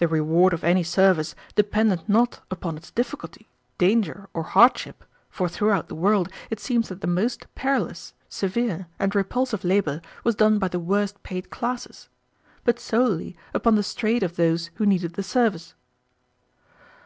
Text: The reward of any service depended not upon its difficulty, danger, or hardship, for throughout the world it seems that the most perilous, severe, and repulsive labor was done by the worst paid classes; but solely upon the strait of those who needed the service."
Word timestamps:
The 0.00 0.06
reward 0.06 0.52
of 0.52 0.64
any 0.64 0.82
service 0.82 1.34
depended 1.54 2.06
not 2.06 2.42
upon 2.50 2.76
its 2.76 2.90
difficulty, 2.90 3.48
danger, 3.78 4.28
or 4.34 4.42
hardship, 4.42 5.02
for 5.30 5.48
throughout 5.48 5.88
the 5.88 5.94
world 5.94 6.28
it 6.50 6.60
seems 6.60 6.90
that 6.90 7.00
the 7.00 7.06
most 7.06 7.46
perilous, 7.54 8.12
severe, 8.28 8.86
and 8.98 9.14
repulsive 9.14 9.64
labor 9.64 10.02
was 10.24 10.34
done 10.34 10.58
by 10.58 10.68
the 10.68 10.78
worst 10.78 11.22
paid 11.22 11.48
classes; 11.48 12.10
but 12.64 12.78
solely 12.78 13.34
upon 13.54 13.76
the 13.76 13.82
strait 13.82 14.22
of 14.22 14.36
those 14.36 14.68
who 14.74 14.84
needed 14.84 15.14
the 15.14 15.22
service." 15.22 15.74